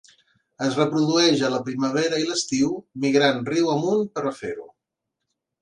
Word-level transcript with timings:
Es 0.67 0.77
reprodueix 0.79 1.43
a 1.43 1.51
la 1.57 1.59
primavera 1.67 2.21
i 2.23 2.27
l'estiu 2.31 2.73
migrant 3.07 3.47
riu 3.53 3.73
amunt 3.75 4.05
per 4.17 4.29
a 4.33 4.37
fer-ho. 4.43 4.71